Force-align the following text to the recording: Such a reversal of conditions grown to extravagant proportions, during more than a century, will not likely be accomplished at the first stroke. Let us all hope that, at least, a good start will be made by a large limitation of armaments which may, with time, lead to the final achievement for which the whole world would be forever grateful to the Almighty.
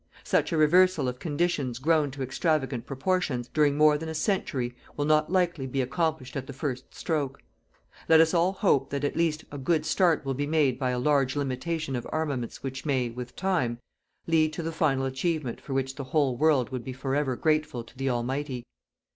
Such 0.23 0.51
a 0.51 0.57
reversal 0.57 1.07
of 1.07 1.19
conditions 1.19 1.77
grown 1.77 2.09
to 2.09 2.23
extravagant 2.23 2.87
proportions, 2.87 3.47
during 3.49 3.77
more 3.77 3.99
than 3.99 4.09
a 4.09 4.15
century, 4.15 4.73
will 4.97 5.05
not 5.05 5.31
likely 5.31 5.67
be 5.67 5.79
accomplished 5.79 6.35
at 6.35 6.47
the 6.47 6.53
first 6.53 6.95
stroke. 6.95 7.43
Let 8.09 8.19
us 8.19 8.33
all 8.33 8.51
hope 8.53 8.89
that, 8.89 9.03
at 9.03 9.15
least, 9.15 9.45
a 9.51 9.59
good 9.59 9.85
start 9.85 10.25
will 10.25 10.33
be 10.33 10.47
made 10.47 10.79
by 10.79 10.89
a 10.89 10.97
large 10.97 11.35
limitation 11.35 11.95
of 11.95 12.07
armaments 12.11 12.63
which 12.63 12.83
may, 12.83 13.11
with 13.11 13.35
time, 13.35 13.77
lead 14.25 14.53
to 14.53 14.63
the 14.63 14.71
final 14.71 15.05
achievement 15.05 15.61
for 15.61 15.75
which 15.75 15.93
the 15.93 16.05
whole 16.05 16.35
world 16.35 16.71
would 16.71 16.83
be 16.83 16.93
forever 16.93 17.35
grateful 17.35 17.83
to 17.83 17.95
the 17.95 18.09
Almighty. 18.09 18.63